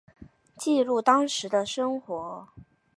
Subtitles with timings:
[0.57, 2.47] 记录当时的生活